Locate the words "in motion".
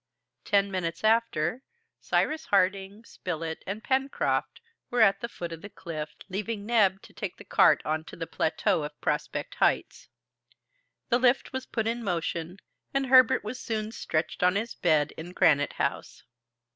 11.85-12.57